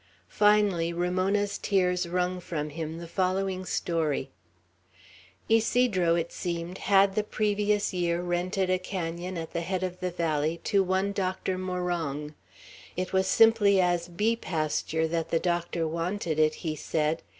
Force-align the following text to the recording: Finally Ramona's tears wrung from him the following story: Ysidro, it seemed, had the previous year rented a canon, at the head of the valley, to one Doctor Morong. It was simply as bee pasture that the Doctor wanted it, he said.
Finally 0.29 0.91
Ramona's 0.91 1.59
tears 1.59 2.07
wrung 2.09 2.39
from 2.39 2.71
him 2.71 2.97
the 2.97 3.07
following 3.07 3.65
story: 3.65 4.31
Ysidro, 5.47 6.15
it 6.15 6.31
seemed, 6.31 6.79
had 6.79 7.13
the 7.13 7.23
previous 7.23 7.93
year 7.93 8.19
rented 8.19 8.71
a 8.71 8.79
canon, 8.79 9.37
at 9.37 9.51
the 9.53 9.61
head 9.61 9.83
of 9.83 9.99
the 9.99 10.09
valley, 10.09 10.59
to 10.63 10.81
one 10.81 11.11
Doctor 11.11 11.55
Morong. 11.55 12.33
It 12.97 13.13
was 13.13 13.27
simply 13.27 13.79
as 13.79 14.07
bee 14.07 14.35
pasture 14.35 15.07
that 15.07 15.29
the 15.29 15.39
Doctor 15.39 15.87
wanted 15.87 16.39
it, 16.39 16.55
he 16.65 16.75
said. 16.75 17.21